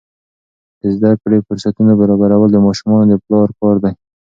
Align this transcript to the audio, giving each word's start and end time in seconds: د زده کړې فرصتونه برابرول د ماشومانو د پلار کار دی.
د 0.81 0.83
زده 0.95 1.11
کړې 1.21 1.37
فرصتونه 1.47 1.91
برابرول 2.01 2.49
د 2.51 2.57
ماشومانو 2.65 3.07
د 3.11 3.13
پلار 3.25 3.49
کار 3.59 3.75
دی. 3.83 3.93